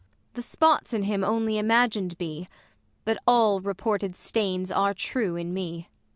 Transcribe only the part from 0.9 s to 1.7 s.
in him only